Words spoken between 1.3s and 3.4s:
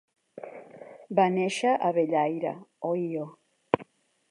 néixer a Bellaire, Ohio.